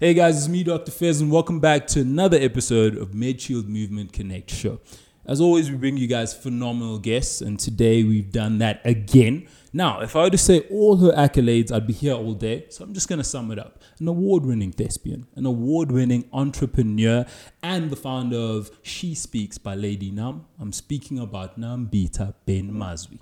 [0.00, 0.92] Hey guys, it's me, Dr.
[0.92, 4.78] Fez, and welcome back to another episode of MedShield Movement Connect Show.
[5.26, 9.48] As always, we bring you guys phenomenal guests, and today we've done that again.
[9.72, 12.84] Now, if I were to say all her accolades, I'd be here all day, so
[12.84, 13.82] I'm just going to sum it up.
[13.98, 17.26] An award winning thespian, an award winning entrepreneur,
[17.60, 20.46] and the founder of She Speaks by Lady Nam.
[20.60, 23.18] I'm speaking about Nambitha Ben Mazwi.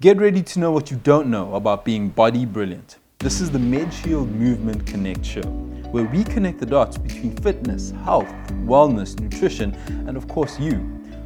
[0.00, 2.96] Get ready to know what you don't know about being body brilliant.
[3.26, 5.42] This is the MedShield Movement Connect show,
[5.90, 8.32] where we connect the dots between fitness, health,
[8.64, 9.74] wellness, nutrition,
[10.06, 10.74] and of course you.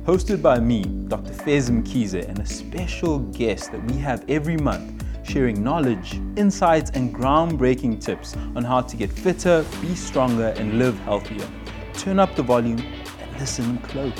[0.07, 1.35] Hosted by me, Dr.
[1.35, 7.15] Fez Mkhize, and a special guest that we have every month sharing knowledge, insights, and
[7.15, 11.47] groundbreaking tips on how to get fitter, be stronger, and live healthier.
[11.93, 14.15] Turn up the volume and listen close.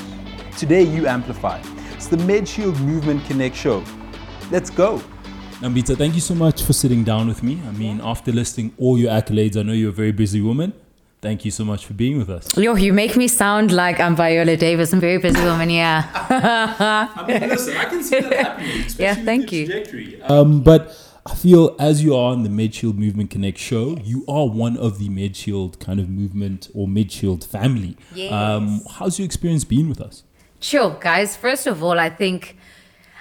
[0.59, 1.62] Today, you amplify.
[1.95, 3.83] It's the MedShield Movement Connect show.
[4.51, 5.02] Let's go.
[5.60, 7.60] Nambitha, thank you so much for sitting down with me.
[7.68, 10.73] I mean, after listing all your accolades, I know you're a very busy woman.
[11.20, 12.56] Thank you so much for being with us.
[12.56, 14.95] Yo, you make me sound like I'm Viola Davis.
[14.95, 16.09] I'm very busy woman, yeah.
[17.15, 18.85] I mean, listen, I can see that happening.
[18.98, 20.23] Yeah, thank you.
[20.23, 24.48] Um, but I feel as you are on the MedShield Movement Connect show, you are
[24.48, 27.98] one of the MedShield kind of movement or MedShield family.
[28.15, 28.32] Yes.
[28.32, 30.23] Um, how's your experience been with us?
[30.59, 31.37] Sure, guys.
[31.37, 32.57] First of all, I think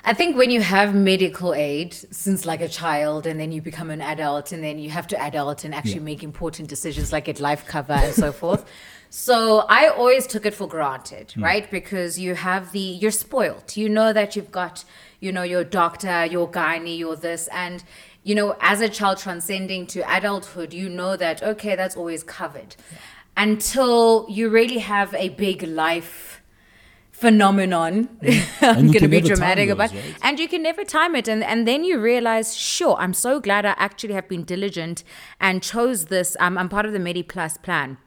[0.03, 3.89] I think when you have medical aid since like a child and then you become
[3.89, 6.11] an adult and then you have to adult and actually Yeah.
[6.11, 8.65] make important decisions like get life cover and so forth.
[9.11, 11.43] So I always took it for granted, hmm.
[11.43, 11.69] right?
[11.69, 13.75] Because you have the you're spoiled.
[13.75, 14.85] You know that you've got,
[15.19, 17.83] you know, your doctor, your gynae, your this and
[18.23, 22.75] you know, as a child transcending to adulthood, you know that okay, that's always covered.
[23.35, 26.38] Until you really have a big life
[27.19, 28.09] phenomenon.
[28.61, 30.15] I'm going to be dramatic those, about right?
[30.21, 33.65] and you can never time it and and then you realize sure i'm so glad
[33.65, 35.03] i actually have been diligent
[35.39, 37.97] and chose this um, i'm part of the MediPlus plan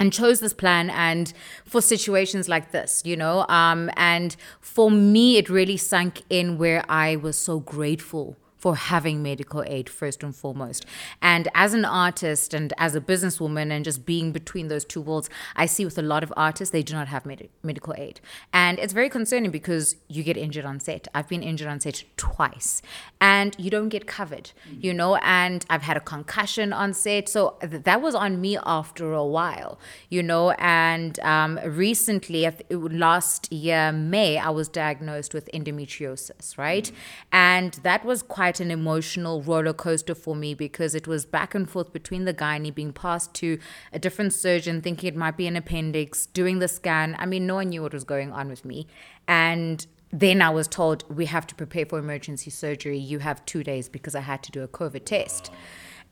[0.00, 1.32] and chose this plan and
[1.64, 6.84] for situations like this you know um and for me it really sunk in where
[6.88, 10.86] i was so grateful for having medical aid first and foremost.
[11.20, 15.28] And as an artist and as a businesswoman and just being between those two worlds,
[15.54, 18.22] I see with a lot of artists, they do not have med- medical aid.
[18.54, 21.06] And it's very concerning because you get injured on set.
[21.14, 22.80] I've been injured on set twice
[23.20, 27.28] and you don't get covered, you know, and I've had a concussion on set.
[27.28, 33.52] So th- that was on me after a while, you know, and um, recently, last
[33.52, 36.90] year, May, I was diagnosed with endometriosis, right?
[37.30, 41.68] And that was quite an emotional roller coaster for me because it was back and
[41.68, 43.58] forth between the gynae being passed to
[43.92, 47.16] a different surgeon, thinking it might be an appendix, doing the scan.
[47.18, 48.86] I mean, no one knew what was going on with me.
[49.28, 52.98] And then I was told, we have to prepare for emergency surgery.
[52.98, 55.50] You have two days because I had to do a COVID test.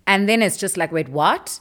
[0.07, 1.61] And then it's just like, wait, what?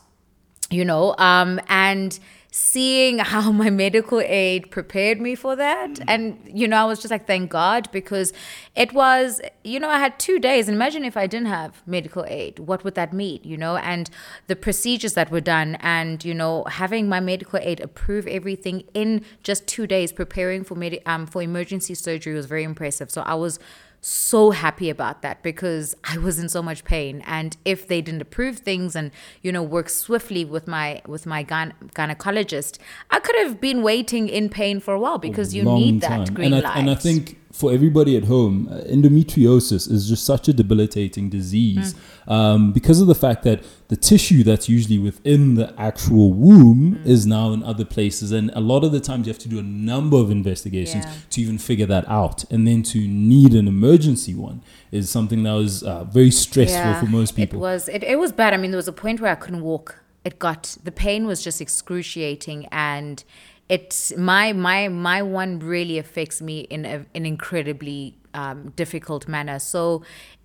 [0.72, 2.20] you know um and
[2.54, 6.00] seeing how my medical aid prepared me for that.
[6.08, 8.34] And you know i was just like thank god because
[8.76, 10.68] it was you know i had two days.
[10.68, 13.78] Imagine if i didn't have medical aid what would that mean you know?
[13.78, 14.10] And
[14.48, 19.24] the procedures that were done and you know having my medical aid approve everything in
[19.44, 23.10] just two days preparing for med- um for emergency surgery was very impressive.
[23.10, 23.60] So i was
[24.02, 28.22] so happy about that because I was in so much pain and if they didn't
[28.22, 29.12] approve things and
[29.44, 32.80] you know work swiftly with my with my gyne- gynecologist
[33.12, 36.26] I could have been waiting in pain for a while because you long need that
[36.26, 36.34] time.
[36.34, 40.26] green and I, light And I think for everybody at home, uh, endometriosis is just
[40.26, 42.32] such a debilitating disease Mm.
[42.32, 47.06] um, because of the fact that the tissue that's usually within the actual womb Mm.
[47.06, 48.32] is now in other places.
[48.32, 51.14] And a lot of the times you have to do a number of investigations Yeah.
[51.32, 52.46] to even figure that out.
[52.52, 57.06] And then to need an emergency one is something that was uh, very stressful for
[57.06, 57.58] most people.
[57.60, 58.54] It was it, it was bad.
[58.54, 59.98] I mean, there was a point where I couldn't walk.
[60.24, 63.24] It got the pain was just excruciating and
[63.70, 69.60] it my my my one really affects me in a, an incredibly um, difficult manner.
[69.60, 70.04] So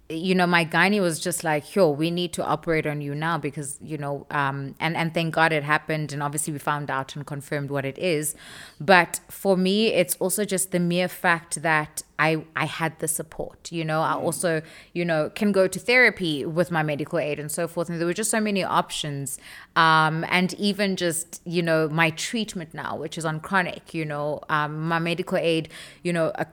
[0.09, 3.39] you know, my gynae was just like, yo, we need to operate on you now
[3.39, 6.13] because, you know, um, and, and thank God it happened.
[6.13, 8.37] And obviously we found out and confirmed what it is.
[8.81, 13.71] But for me, it's also just the mere fact that I, I had the support,
[13.71, 17.51] you know, I also, you know, can go to therapy with my medical aid and
[17.51, 17.89] so forth.
[17.89, 19.39] And there were just so many options.
[19.75, 24.41] Um, and even just, you know, my treatment now, which is on chronic, you know,
[24.49, 25.69] um, my medical aid,
[26.03, 26.45] you know, uh,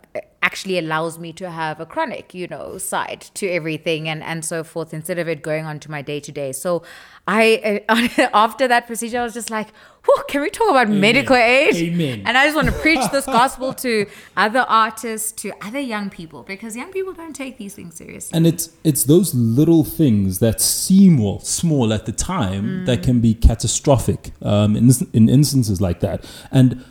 [0.42, 4.64] actually allows me to have a chronic, you know, side to everything and, and so
[4.64, 6.52] forth instead of it going on to my day to day.
[6.52, 6.84] So
[7.28, 9.70] I uh, after that procedure, I was just like,
[10.06, 12.24] Whew, "Can we talk about medical aid?" Amen.
[12.26, 14.06] And I just want to preach this gospel to
[14.36, 18.36] other artists, to other young people, because young people don't take these things seriously.
[18.36, 23.22] And it's it's those little things that seem well small at the time that can
[23.22, 26.26] be catastrophic um, in in instances like that.
[26.52, 26.84] And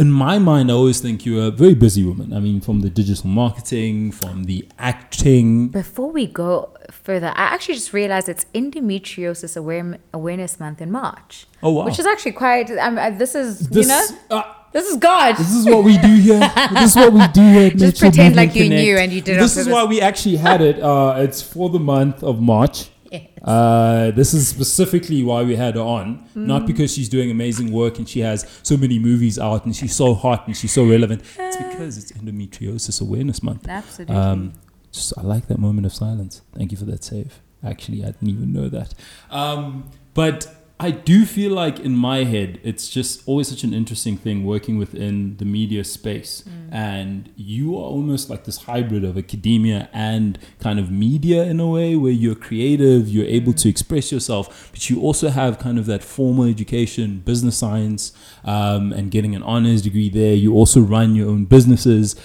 [0.00, 2.32] in my mind, I always think you're a very busy woman.
[2.32, 5.68] I mean, from the digital marketing, from the acting.
[5.68, 11.46] Before we go further, I actually just realized it's Endometriosis Aware- Awareness Month in March.
[11.62, 11.84] Oh, wow.
[11.84, 12.70] Which is actually quite.
[12.70, 14.06] Um, uh, this is This, you know,
[14.38, 14.42] uh,
[14.72, 15.36] this is God.
[15.36, 16.40] this is what we do here.
[16.72, 17.70] this is what we do here.
[17.70, 18.82] Just pretend like you Connect.
[18.82, 19.72] knew and you did it This is purpose.
[19.74, 20.80] why we actually had it.
[20.80, 22.88] Uh, it's for the month of March.
[23.10, 23.28] Yes.
[23.42, 27.98] Uh, this is specifically why we had her on, not because she's doing amazing work
[27.98, 31.22] and she has so many movies out and she's so hot and she's so relevant.
[31.38, 33.68] It's because it's Endometriosis Awareness Month.
[33.68, 34.14] Absolutely.
[34.14, 34.52] Um,
[34.92, 36.42] just I like that moment of silence.
[36.54, 37.40] Thank you for that save.
[37.64, 38.94] Actually, I didn't even know that.
[39.30, 40.46] Um, but
[40.82, 44.78] I do feel like in my head, it's just always such an interesting thing working
[44.78, 46.42] within the media space.
[46.72, 51.66] And you are almost like this hybrid of academia and kind of media in a
[51.66, 55.84] way where you're creative, you're able to express yourself, but you also have kind of
[55.84, 58.12] that formal education, business science,
[58.44, 60.34] um, and getting an honors degree there.
[60.34, 62.16] You also run your own businesses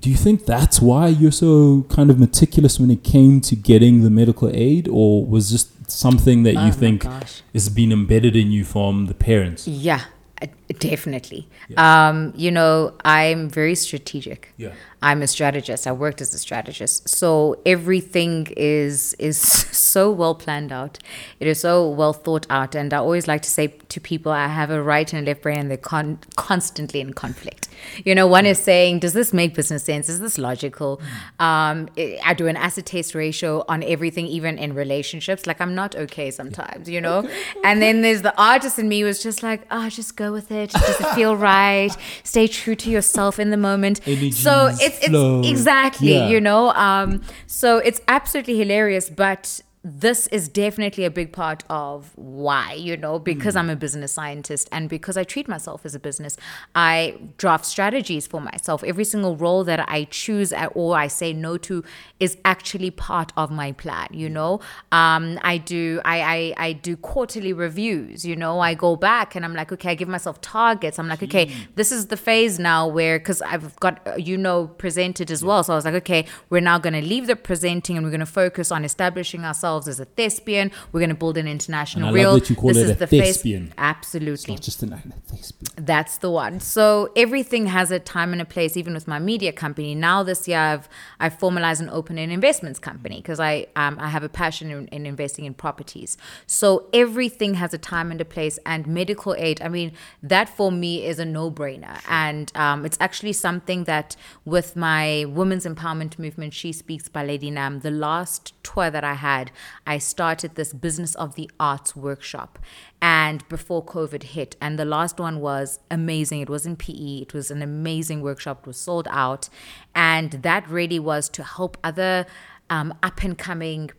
[0.00, 4.02] do you think that's why you're so kind of meticulous when it came to getting
[4.02, 7.42] the medical aid or was just something that Oh you think gosh.
[7.54, 10.02] has been embedded in you from the parents Yeah,
[10.42, 10.46] uh,
[10.78, 11.48] definitely.
[11.76, 14.52] Um, you know, I'm very strategic.
[14.56, 14.72] Yeah.
[15.02, 15.86] I'm a strategist.
[15.86, 17.08] I worked as a strategist.
[17.08, 19.38] So everything is is
[19.92, 20.98] so well planned out.
[21.40, 22.74] It is so well thought out.
[22.74, 25.42] And I always like to say to people, I have a right and a left
[25.42, 27.68] brain, and they're con- constantly in conflict.
[28.04, 30.08] You know, one is saying, does this make business sense?
[30.08, 31.00] Is this logical?
[31.38, 31.88] Um,
[32.24, 35.46] I do an acid test ratio on everything, even in relationships.
[35.46, 37.28] Like I'm not okay sometimes, you know.
[37.64, 40.70] And then there's the artist in me was just like, oh, just go with it.
[40.70, 41.90] Does it feel right?
[42.22, 44.00] Stay true to yourself in the moment.
[44.04, 45.42] so it's it's flow.
[45.42, 46.28] exactly Yeah.
[46.28, 52.10] you know um so it's absolutely hilarious but this is definitely a big part of
[52.16, 53.58] why you know because Hmm.
[53.60, 56.36] i'm a business scientist and because i treat myself as a business
[56.74, 58.82] i draft strategies for myself.
[58.82, 61.84] Every single role that i choose at- or i say no to
[62.18, 64.58] is actually part of my plan you know?
[64.90, 66.38] Um i do I, I
[66.68, 68.58] i do quarterly reviews you know?
[68.58, 70.98] I go back and i'm like okay i give myself targets.
[70.98, 71.44] I'm like okay
[71.76, 73.94] this is the phase now where because i've got
[74.28, 75.62] you know presented as well.
[75.62, 78.20] So i was like okay we're now going to leave the presenting and we're going
[78.30, 82.18] to focus on establishing ourselves as a thespian we're going to build an international And
[82.18, 83.74] I love reel that you call this it is a the thespian.
[83.76, 84.98] absolutely not just an a
[85.30, 86.60] thespian that's the one.
[86.60, 89.94] So everything has a time and a place, even with my media company.
[89.94, 90.88] Now this year, I've
[91.20, 94.88] I've formalized and opened an investments company because I um, I have a passion in,
[94.88, 96.16] in investing in properties.
[96.46, 98.58] So everything has a time and a place.
[98.64, 99.92] And medical aid, I mean,
[100.22, 102.00] that for me is a no brainer.
[102.08, 107.50] And um, it's actually something that with my women's empowerment movement, She Speaks by Lady
[107.50, 109.50] Nam, the last tour that I had,
[109.86, 112.58] I started this business of the arts workshop
[113.00, 114.56] and before COVID hit.
[114.60, 116.40] And the last one was amazing.
[116.40, 117.18] It was in PE.
[117.22, 118.60] It was an amazing workshop.
[118.60, 119.48] It was sold out.
[119.94, 122.26] And that really was to help other
[122.70, 123.90] um, up and coming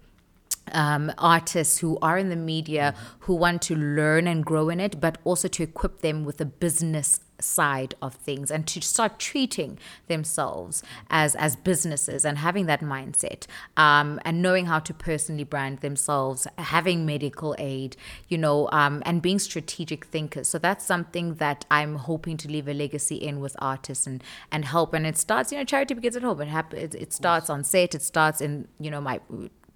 [0.74, 5.00] um, artists who are in the media who want to learn and grow in it,
[5.00, 9.78] but also to equip them with the business side of things and to start treating
[10.07, 13.45] themselves as as businesses and having that mindset
[13.75, 17.95] um, and knowing how to personally brand themselves having medical aid
[18.28, 20.48] you know um, and being strategic thinkers.
[20.48, 24.65] So that's something that i'm hoping to leave a legacy in with artists and and
[24.65, 24.94] help.
[24.94, 26.41] And it starts you know charity begins at home.
[26.41, 26.96] It, happens.
[26.96, 27.96] it, it starts on set.
[27.96, 29.20] It starts in you know my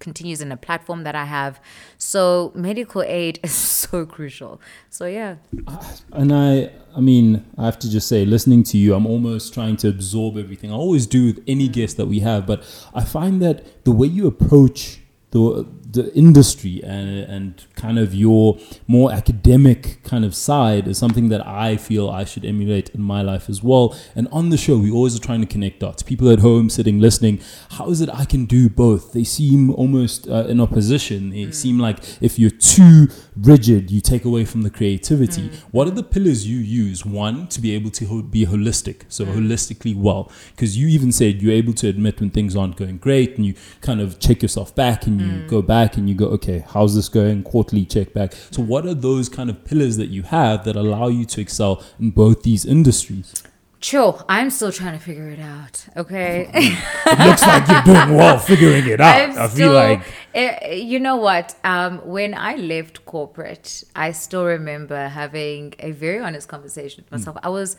[0.02, 1.60] continues in a platform that I have.
[1.96, 4.60] So medical aid is so crucial.
[4.90, 5.36] So yeah.
[5.66, 5.82] Uh,
[6.12, 9.76] and i i mean i have to just say listening to you i'm almost trying
[9.76, 12.58] to absorb everything i always do with any guest that we have but
[12.94, 15.00] i find that the way you approach
[15.32, 21.28] the the industry and and kind of your more academic kind of side is something
[21.28, 23.96] that I feel I should emulate in my life as well.
[24.14, 26.02] And on the show, we always are trying to connect dots.
[26.02, 27.40] People at home sitting listening,
[27.72, 29.12] how is it I can do both?
[29.12, 31.30] They seem almost uh, in opposition.
[31.30, 31.54] They mm.
[31.54, 35.48] seem like if you're too rigid, you take away from the creativity.
[35.48, 35.54] Mm.
[35.72, 37.04] What are the pillars you use?
[37.04, 39.34] One, to be able to ho- be holistic, so mm.
[39.34, 43.36] holistically well, because you even said you're able to admit when things aren't going great,
[43.36, 46.64] and you kind of check yourself back and you go back and you go, okay,
[46.68, 47.42] how's this going?
[47.42, 48.32] Quarterly check back.
[48.50, 51.82] So, what are those kind of pillars that you have that allow you to excel
[52.00, 53.42] in both these industries?
[53.80, 54.24] Chill.
[54.28, 55.84] I'm still trying to figure it out.
[55.96, 56.48] Okay.
[57.04, 59.30] It looks like you're doing well figuring it out.
[59.30, 60.02] I'm I feel like
[60.34, 61.54] Eh, you know what?
[61.64, 67.36] Um, when I left corporate, I still remember having a very honest conversation with myself.
[67.42, 67.76] I was,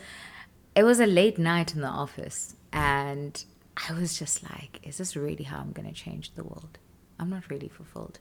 [0.76, 3.44] it was a late night in the office, and
[3.90, 6.78] I was just like, "Is this really how I'm going to change the world?
[7.20, 8.20] I'm not really fulfilled."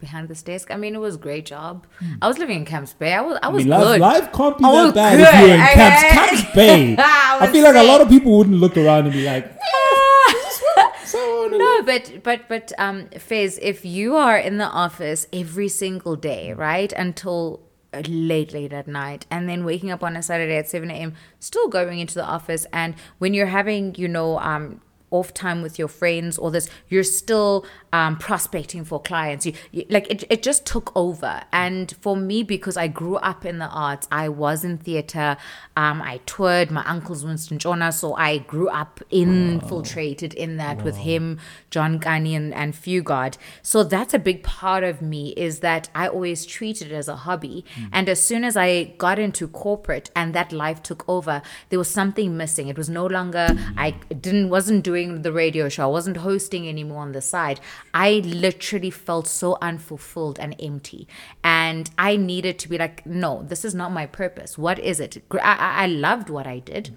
[0.00, 1.86] Behind this desk, I mean, it was a great job.
[2.20, 3.12] I was living in Camps Bay.
[3.14, 4.00] I was, I I was mean, good.
[4.00, 6.02] life can't be I that bad if you're in good, Camps.
[6.02, 6.96] Camps Bay.
[6.98, 9.44] I I feel like a lot of people wouldn't look around and be like,
[11.04, 16.16] so no, but but but um, Fez, if you are in the office every single
[16.16, 17.60] day, right, until
[18.08, 21.68] late late at night, and then waking up on a Saturday at seven a.m., still
[21.68, 24.80] going into the office, and when you're having, you know, um.
[25.12, 29.46] Off time with your friends, or this, you're still um, prospecting for clients.
[29.46, 30.24] You, you like it.
[30.30, 34.28] It just took over, and for me, because I grew up in the arts, I
[34.28, 35.36] was in theater.
[35.76, 36.70] Um, I toured.
[36.70, 41.38] My uncle's Winston Ntshona, so I grew up infiltrated in that with him,
[41.70, 43.36] John Kani, and, and Fugard.
[43.62, 47.16] So that's a big part of me is that I always treated it as a
[47.16, 47.64] hobby.
[47.92, 51.88] And as soon as I got into corporate and that life took over, there was
[51.88, 52.68] something missing.
[52.68, 55.84] It was no longer I didn't wasn't doing the radio show.
[55.84, 57.60] I wasn't hosting anymore on the side.
[57.92, 61.08] I literally felt so unfulfilled and empty.
[61.44, 64.56] And I needed to be like, no, this is not my purpose.
[64.56, 65.22] What is it?
[65.32, 66.96] I, I loved what I did.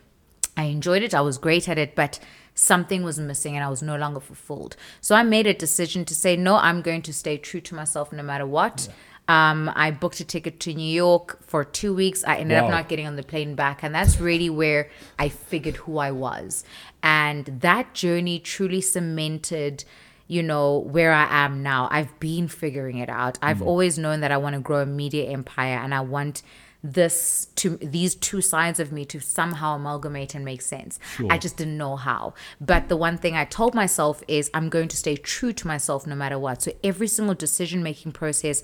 [0.58, 1.14] I enjoyed it.
[1.14, 2.20] I was great at it, but
[2.54, 4.78] something was missing and I was no longer fulfilled.
[5.02, 8.14] So I made a decision to say, no, I'm going to stay true to myself
[8.14, 8.88] no matter what.
[9.28, 12.24] Um, I booked a ticket to New York for two weeks.
[12.26, 12.66] I ended Wow.
[12.66, 13.82] up not getting on the plane back.
[13.84, 16.64] And that's really where I figured who I was.
[17.02, 19.84] And that journey truly cemented
[20.28, 24.32] you know where i am now i've been figuring it out i've always known that
[24.32, 26.42] i want to grow a media empire and i want
[26.82, 31.00] this to these two sides of me to somehow amalgamate and make sense.
[31.32, 32.36] I just didn't know how.
[32.62, 36.06] But the one thing I told myself is I'm going to stay true to myself
[36.06, 36.62] no matter what.
[36.62, 38.64] So every single decision making process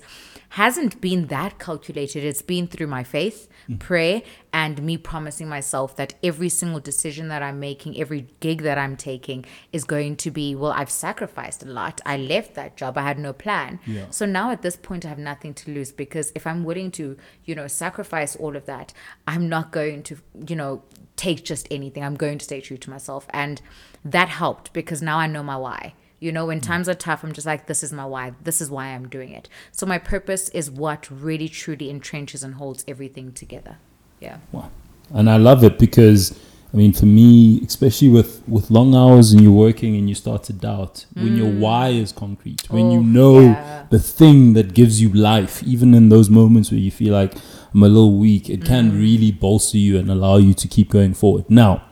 [0.52, 2.22] hasn't been that calculated.
[2.22, 3.76] It's been through my faith, hmm.
[3.76, 4.20] prayer,
[4.52, 8.94] and me promising myself that every single decision that I'm making, every gig that I'm
[8.94, 12.02] taking is going to be, well, I've sacrificed a lot.
[12.04, 12.98] I left that job.
[12.98, 13.80] I had no plan.
[13.86, 14.10] Yeah.
[14.10, 17.16] So now at this point, I have nothing to lose because if I'm willing to,
[17.46, 18.92] you know, sacrifice all of that,
[19.26, 20.82] I'm not going to, you know,
[21.16, 22.04] take just anything.
[22.04, 23.26] I'm going to stay true to myself.
[23.30, 23.62] And
[24.04, 25.94] that helped because now I know my why.
[26.22, 26.62] You know, when mm.
[26.62, 28.32] times are tough, I'm just like, this is my why.
[28.44, 29.48] This is why I'm doing it.
[29.72, 33.78] So my purpose is what really truly entrenches and holds everything together.
[34.20, 34.38] Yeah.
[34.52, 34.70] Wow.
[35.12, 36.38] And I love it because
[36.72, 40.44] I mean for me, especially with with long hours and you're working and you start
[40.44, 41.58] to doubt when your mm.
[41.58, 43.86] why is concrete, when you know yeah.
[43.90, 47.34] the thing that gives you life, even in those moments where you feel like
[47.74, 49.00] I'm a little weak, it can mm.
[49.00, 51.50] really bolster you and allow you to keep going forward.
[51.50, 51.82] Now,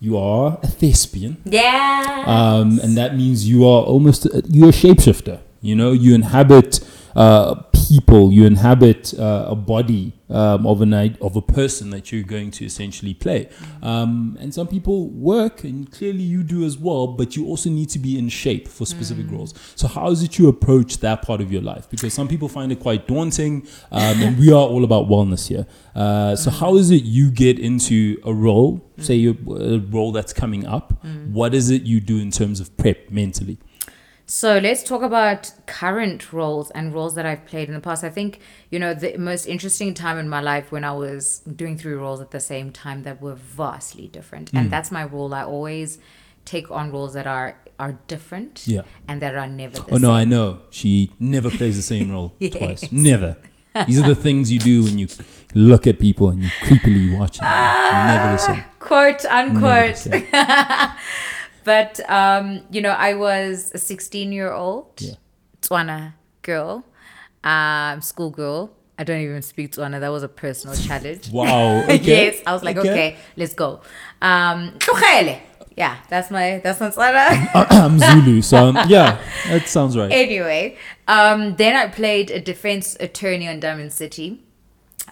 [0.00, 1.38] you are a thespian.
[1.44, 2.24] Yeah.
[2.26, 5.40] um, and that means you are almost a, you're a shapeshifter.
[5.60, 6.80] You know, you inhabit
[7.16, 7.56] uh,
[7.88, 10.92] people, you inhabit uh, a body um, of an
[11.22, 13.48] of a person that you're going to essentially play.
[13.82, 17.06] Um, and some people work, and clearly you do as well.
[17.06, 19.54] But you also need to be in shape for specific roles.
[19.74, 21.88] So how is it you approach that part of your life?
[21.88, 25.66] Because some people find it quite daunting, um, and we are all about wellness here.
[25.94, 28.84] Uh, so how is it you get into a role?
[28.98, 31.04] Say you a role that's coming up.
[31.32, 33.58] What is it you do in terms of prep mentally?
[34.30, 38.04] So let's talk about current roles and roles that I've played in the past.
[38.04, 41.78] I think, you know, the most interesting time in my life when I was doing
[41.78, 44.50] three roles at the same time that were vastly different.
[44.50, 44.58] Hmm.
[44.58, 45.32] And that's my role.
[45.32, 45.98] I always
[46.44, 48.82] take on roles that are are different Yeah.
[49.06, 50.10] and that are never the Oh no, same.
[50.10, 50.58] I know.
[50.70, 52.52] She never plays the same role Yes.
[52.52, 52.92] twice.
[52.92, 53.36] Never.
[53.86, 55.06] These are the things you do when you
[55.54, 57.48] look at people and you creepily watch them.
[57.48, 58.64] never the same.
[58.80, 60.06] Quote unquote.
[61.68, 65.16] But um, you know, I was a 16 year old Yeah.
[65.60, 66.82] Tswana girl,
[67.44, 68.70] um, school girl.
[68.98, 70.00] I don't even speak Tswana.
[70.00, 71.30] That was a personal challenge.
[71.30, 71.82] Wow.
[71.82, 71.96] Okay.
[72.02, 73.82] yes, I was like, okay, let's go.
[74.22, 74.78] Um,
[75.76, 77.50] yeah, that's my that's my Tswana.
[77.70, 80.10] I'm Zulu, so um, yeah, that sounds right.
[80.10, 84.42] anyway, um, then I played a defense attorney on Diamond City.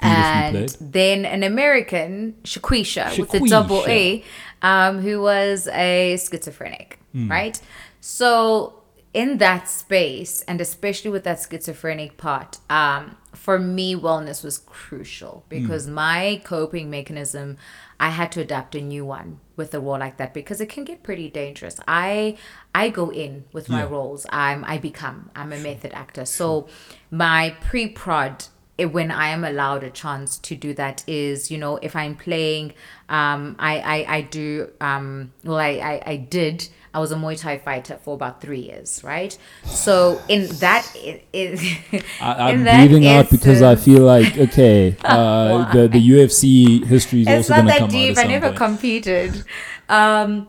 [0.00, 4.22] And then an American, Shaquisha, with a double A,
[4.62, 7.30] um, who was a schizophrenic, Hmm.
[7.30, 7.60] right?
[8.00, 8.82] So
[9.14, 15.44] in that space, and especially with that schizophrenic part, um, for me, wellness was crucial
[15.48, 15.58] Hmm.
[15.58, 17.56] because my coping mechanism,
[17.98, 20.84] I had to adapt a new one with a role like that because it can
[20.84, 21.80] get pretty dangerous.
[21.88, 22.36] I
[22.74, 24.26] I go in with my roles.
[24.30, 25.30] I'm I become.
[25.34, 26.26] I'm a method actor.
[26.26, 26.68] So
[27.10, 28.48] my pre-prod it,
[28.78, 32.74] when I am allowed a chance to do that is, you know, if I'm playing,
[33.08, 37.40] um, I, I, I do, um, well, I, I, I did, I was a Muay
[37.40, 39.36] Thai fighter for about three years, right?
[39.64, 41.58] So in that, in, in,
[42.20, 47.22] I, I'm that breathing out because I feel like okay, uh, the the UFC history
[47.22, 48.18] is it's also going to that come out deep.
[48.18, 48.58] at I never point.
[48.58, 49.44] competed.
[49.88, 50.48] Um,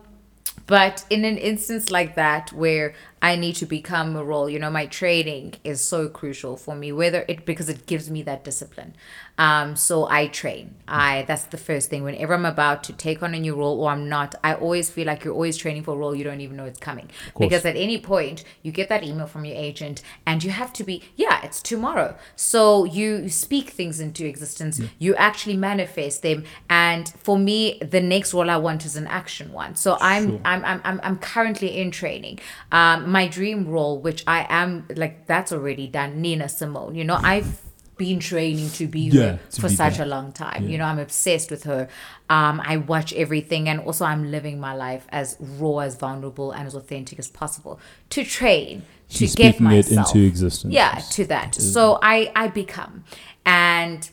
[0.68, 4.70] but in an instance like that where I need to become a role, you know,
[4.70, 8.94] my training is so crucial for me, whether it because it gives me that discipline.
[9.38, 10.74] Um, so I train.
[10.88, 12.02] I that's the first thing.
[12.02, 15.06] Whenever I'm about to take on a new role or I'm not, I always feel
[15.06, 17.08] like you're always training for a role you don't even know it's coming.
[17.38, 20.84] Because at any point you get that email from your agent and you have to
[20.84, 22.16] be, yeah, it's tomorrow.
[22.34, 24.80] So you speak things into existence.
[24.98, 26.44] You actually manifest them.
[26.68, 29.76] And for me, the next role I want is an action one.
[29.76, 30.40] So I'm Sure.
[30.44, 32.40] I'm, I'm I'm I'm currently in training.
[32.72, 36.20] Um, my dream role, which I am like that's already done.
[36.20, 36.94] Nina Simone.
[36.96, 37.60] You know, I've
[37.98, 40.06] been training to be Yeah, her to for be such that.
[40.06, 40.64] a long time.
[40.64, 40.68] Yeah.
[40.70, 41.88] You know, I'm obsessed with her.
[42.30, 46.66] Um, I watch everything, and also I'm living my life as raw, as vulnerable, and
[46.66, 47.78] as authentic as possible
[48.10, 50.72] to train to She's get speaking it myself into existence.
[50.72, 53.04] yeah to that so i i become
[53.46, 54.10] and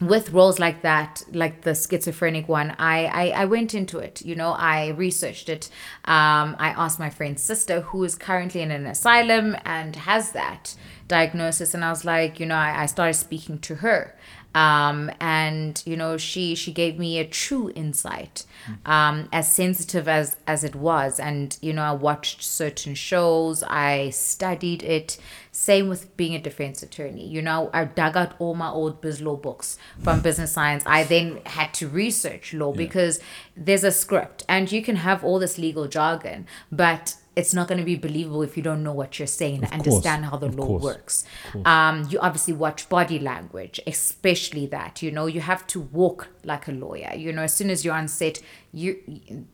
[0.00, 4.34] with roles like that like the schizophrenic one I, I i went into it you
[4.34, 5.70] know i researched it
[6.06, 10.74] um i asked my friend's sister who is currently in an asylum and has that
[11.08, 14.14] diagnosis and i was like you know i, I started speaking to her.
[14.54, 18.44] Um, and you know she she gave me a true insight
[18.86, 21.18] um, as sensitive as as it was.
[21.18, 23.64] And you know i watched certain shows.
[23.64, 25.18] I studied it.
[25.50, 27.26] Same with being a defense attorney.
[27.26, 30.84] You know i dug out all my old biz law books from business science.
[30.86, 33.18] I then had to research law because
[33.56, 37.78] there's a script and you can have all this legal jargon but it's not going
[37.78, 40.46] to be believable if you don't know what you're saying and course, understand how the
[40.46, 40.82] of law course.
[40.82, 41.24] works
[41.64, 45.02] um, you obviously watch body language, especially that.
[45.02, 47.12] You know, you have to walk like a lawyer.
[47.14, 48.40] You know, as soon as you're on set,
[48.72, 48.98] you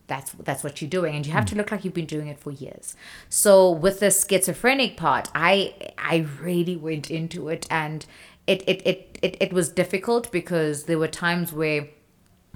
[0.07, 2.39] that's that's what you're doing, and you have to look like you've been doing it
[2.39, 2.95] for years.
[3.29, 8.05] So with the schizophrenic part, I I really went into it, and
[8.47, 11.87] it it it it, it was difficult because there were times where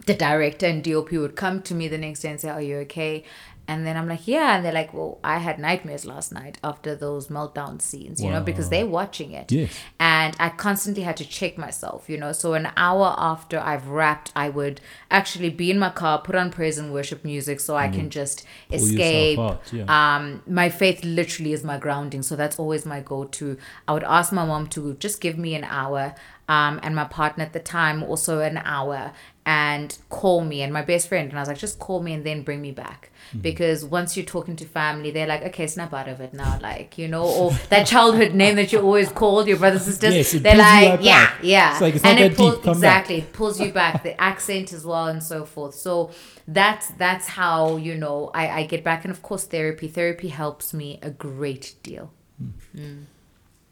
[0.05, 2.77] the director and DOP would come to me the next day and say, Are you
[2.79, 3.23] okay?
[3.67, 4.55] And then I'm like, Yeah.
[4.55, 8.41] And they're like, Well, I had nightmares last night after those meltdown scenes, you know,
[8.41, 9.51] because they're watching it.
[9.51, 9.77] Yes.
[9.99, 12.31] And I constantly had to check myself, you know.
[12.31, 16.51] So an hour after I've wrapped, I would actually be in my car, put on
[16.51, 19.39] praise and worship music so I can just yourself escape.
[19.39, 20.15] out, yeah.
[20.15, 23.57] Um, my faith literally is my grounding, so that's always my go-to.
[23.87, 26.15] I would ask my mom to just give me an hour,
[26.47, 29.13] um, and my partner at the time also an hour,
[29.47, 31.29] and call me and my best friend.
[31.29, 33.39] And I was like, just call me and then bring me back, Mm-hmm.
[33.39, 36.95] because once you're talking to family, they're like, okay, snap out of it now, like
[36.99, 40.13] you know, or that childhood name that you always called your brothers sisters.
[40.15, 41.39] Yes, they're like, right yeah, back.
[41.41, 42.75] yeah, It's like, it's and it pulls come back.
[43.09, 46.11] exactly it pulls you back the accent as well and so forth so
[46.47, 50.71] that's that's how you know I, I get back and of course therapy therapy helps
[50.71, 52.11] me a great deal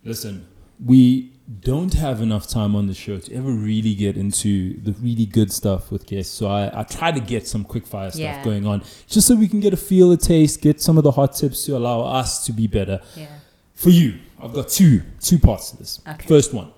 [0.03, 0.45] Listen,
[0.83, 1.31] we
[1.61, 5.51] don't have enough time on the show to ever really get into the really good
[5.51, 6.33] stuff with guests.
[6.33, 8.43] So I, I try to get some quick fire stuff Yeah.
[8.43, 11.11] going on just so we can get a feel, a taste, get some of the
[11.11, 13.01] hot tips to allow us to be better.
[13.15, 13.27] yeah
[13.75, 15.99] For you, I've got two two parts to this.
[16.07, 16.27] Okay.
[16.27, 16.71] First one,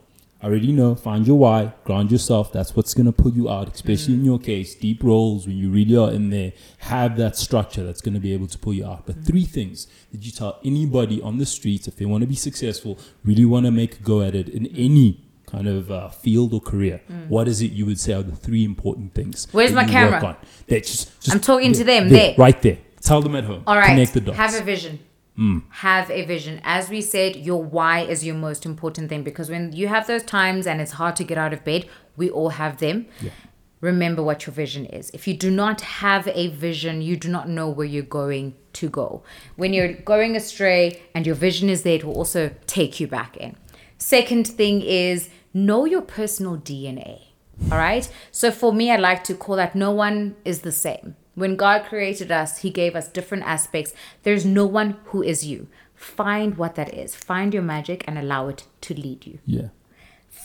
[0.45, 0.95] already know.
[0.95, 2.51] Find your why, ground yourself.
[2.53, 4.19] That's what's gonna pull you out, especially Mm.
[4.19, 4.75] in your case.
[4.75, 6.53] Deep roles when you really are in there.
[6.79, 9.05] Have that structure that's gonna be able to pull you out.
[9.05, 9.25] But Mm.
[9.25, 12.97] three things that you tell anybody on the streets if they want to be successful,
[13.23, 16.59] really want to make a go at it in any kind of uh, field or
[16.61, 17.01] career.
[17.29, 19.45] What is it you would say are the three important things?
[19.47, 19.53] Mm.
[19.53, 20.11] Where's my camera?
[20.13, 20.35] work on?
[20.67, 22.35] That just, just I'm talking to them, there, there.
[22.37, 22.77] right there.
[23.01, 23.61] Tell them at home.
[23.67, 24.37] all right Connect the dots.
[24.37, 24.99] have a vision
[25.37, 25.63] Mm.
[25.69, 29.73] have a vision as we said your why is your most important thing because when
[29.73, 32.77] you have those times and it's hard to get out of bed we all have
[32.77, 33.31] them Yeah.
[33.81, 35.09] remember what your vision is.
[35.13, 38.89] If you do not have a vision, you do not know where you're going to
[38.89, 39.23] go.
[39.57, 43.35] When you're going astray and your vision is there, it will also take you back
[43.37, 43.55] in.
[43.97, 47.21] Second thing is know your personal DNA.
[47.71, 48.09] All right.
[48.31, 51.15] So for me, I like to call that no one is the same.
[51.35, 53.93] When God created us, He gave us different aspects.
[54.23, 55.67] There's no one who is you.
[55.93, 59.39] Find what that is, find your magic, and allow it to lead you.
[59.45, 59.69] yeah.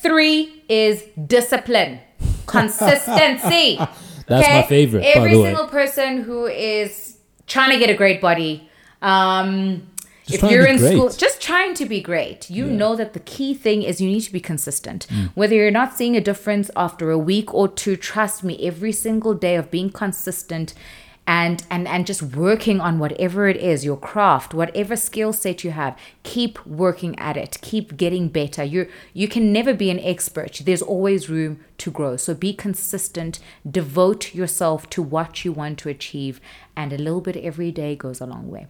[0.02, 2.00] Three is discipline,
[2.46, 3.76] consistency.
[4.26, 5.46] That's my favorite, by Every the way.
[5.48, 8.68] single person who is trying to get a great body,
[9.02, 9.86] um,
[10.30, 10.92] Just if you're in great.
[10.92, 14.22] school, just trying to be great, you know that the key thing is you need
[14.22, 15.06] to be consistent.
[15.08, 15.30] Mm.
[15.34, 19.34] Whether you're not seeing a difference after a week or two, trust me, every single
[19.34, 20.74] day of being consistent
[21.26, 25.70] and and and just working on whatever it is your craft whatever skill set you
[25.70, 27.58] have keep working at it.
[27.60, 28.64] Keep getting better.
[28.64, 30.62] You you can never be an expert.
[30.64, 32.16] There's always room to grow.
[32.16, 33.40] So be consistent.
[33.68, 36.40] Devote yourself to what you want to achieve.
[36.76, 38.66] And a little bit every day goes a long way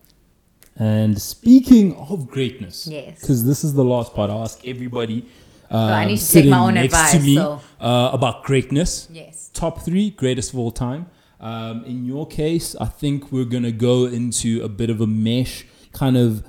[0.81, 3.21] And speaking of greatness, Yes.
[3.21, 5.27] because this is the last part, I ask everybody.
[5.71, 9.07] Um, I need to take my own next advice, to me so- uh, about greatness.
[9.13, 11.07] yes Top three greatest of all time.
[11.39, 15.67] Um, in your case, I think we're gonna go into a bit of a mesh
[15.93, 16.45] kind of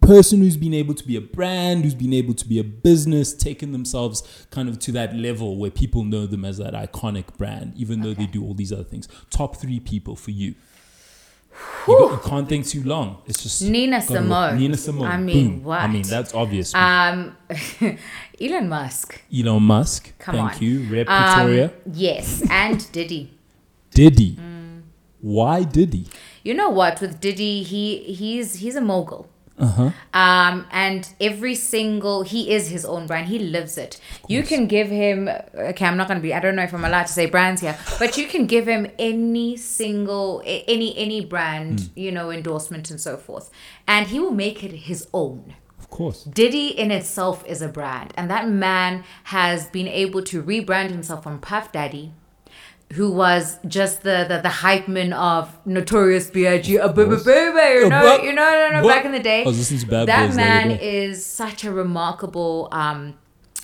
[0.00, 3.32] person who's been able to be a brand, who's been able to be a business,
[3.32, 7.72] taken themselves kind of to that level where people know them as that iconic brand,
[7.76, 9.08] even though they do all these other things.
[9.30, 10.54] Top three people for you.
[11.88, 13.22] You, got- you can't think too long.
[13.26, 14.00] It's just Nina.
[14.00, 14.58] Simone.
[14.58, 15.06] Nina Simone.
[15.06, 15.64] I mean, Boom.
[15.64, 15.80] what?
[15.80, 16.74] I mean, that's obvious.
[16.74, 17.36] um
[18.40, 20.12] elon musk Elon Musk.
[20.18, 20.62] come thank on.
[20.62, 20.84] you.
[20.90, 21.72] Rep Um, Pretoria.
[21.92, 23.30] yes and diddy
[23.90, 24.36] Diddy.
[24.36, 24.82] Mm.
[25.20, 26.06] Why Diddy?
[26.44, 29.90] you know what with diddy he he's he's a mogul Uh huh.
[30.14, 33.26] um and every single he is his own brand.
[33.28, 34.00] He lives it.
[34.28, 36.84] You can give him okay i'm not going to be i don't know if i'm
[36.84, 41.90] allowed to say brands here but you can give him any single any any brand
[41.94, 43.50] you know endorsement and so forth.
[43.86, 45.54] And he will make it his own.
[45.78, 46.24] Of course.
[46.24, 51.22] Diddy in itself is a brand, and that man has been able to rebrand himself
[51.24, 52.12] from Puff Daddy,
[52.96, 56.78] who was just the the, the hype man of Notorious B.I.G.
[56.78, 59.42] Uh, bu- bu- you Uh, know, you know, no, no, back in the day.
[59.42, 63.14] I was listening to Bad that man is such a remarkable um,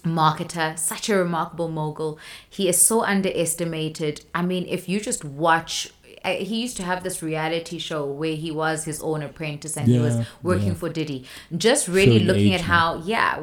[0.04, 2.18] marketer, such a remarkable mogul.
[2.48, 4.24] He is so underestimated.
[4.34, 5.90] I mean, if you just watch.
[6.24, 9.86] uh, He used to have this reality show where he was his own apprentice and
[9.88, 10.80] he was working yeah.
[10.82, 11.24] for Diddy.
[11.66, 13.38] Just really Showing looking at how, yeah,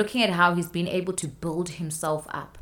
[0.00, 2.56] looking at how he's been able to build himself up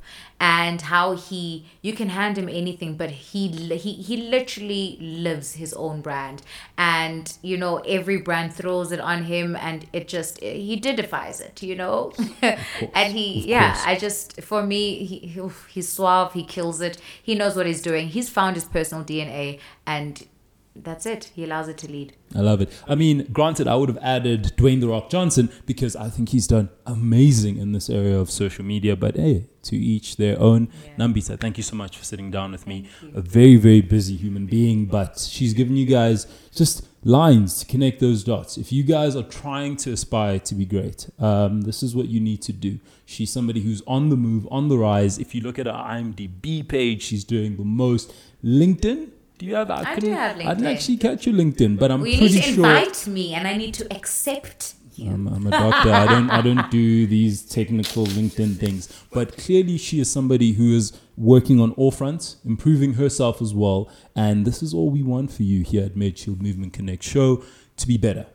[0.45, 5.73] and how he, you can hand him anything, but he, he, he literally lives his
[5.75, 6.43] own brand.
[6.77, 11.63] And, you know, every brand throws it on him and it just, he didifies it,
[11.63, 12.13] you know?
[12.43, 13.81] and he, yeah.
[13.87, 16.99] I just, for me, he, he- he's suave, he kills it.
[17.23, 18.09] He knows what he's doing.
[18.09, 20.27] He's found his personal DNA and
[20.75, 21.31] that's it.
[21.35, 22.15] He allows it to lead.
[22.35, 22.71] I love it.
[22.89, 26.47] I mean, granted, I would have added Dwayne The Rock Johnson because I think he's
[26.47, 28.97] done amazing in this area of social media.
[28.97, 30.69] But hey, to each their own.
[30.85, 31.07] Yeah.
[31.07, 32.89] Nambitha, thank you so much for sitting down with me.
[33.15, 38.01] A very, very busy human being, but she's given you guys just lines to connect
[38.01, 38.57] those dots.
[38.57, 42.21] If you guys are trying to aspire to be great, um, this is what you
[42.21, 42.79] need to do.
[43.05, 45.19] She's somebody who's on the move, on the rise.
[45.19, 48.13] If you look at her IMDb page, she's doing the most.
[48.45, 49.11] LinkedIn.
[49.43, 49.73] Do you have?
[49.73, 52.35] I, I do have I didn't actually catch your LinkedIn, but I'm Well, you pretty
[52.37, 52.65] need to sure.
[52.65, 55.11] invite me and I need to accept you.
[55.11, 55.91] I'm, I'm a doctor.
[55.91, 56.31] I don't.
[56.31, 58.89] I don't do these technical LinkedIn things.
[59.13, 63.91] But clearly, she is somebody who is working on all fronts, improving herself as well.
[64.15, 67.43] And this is all we want for you here at MedShield Movement Connect Show
[67.79, 68.27] to be better.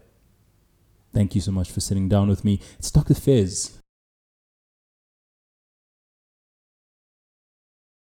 [1.13, 2.59] Thank you so much for sitting down with me.
[2.79, 3.13] It's Dr.
[3.13, 3.79] Fez.